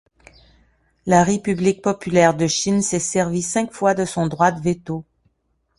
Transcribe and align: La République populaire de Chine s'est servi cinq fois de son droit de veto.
La 1.05 1.23
République 1.23 1.83
populaire 1.83 2.35
de 2.35 2.47
Chine 2.47 2.81
s'est 2.81 2.97
servi 2.97 3.43
cinq 3.43 3.71
fois 3.71 3.93
de 3.93 4.03
son 4.03 4.25
droit 4.25 4.51
de 4.51 4.59
veto. 4.59 5.05